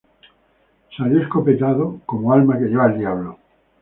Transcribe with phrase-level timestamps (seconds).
[0.97, 3.37] Salió escopeteado como alma que lleva el diablo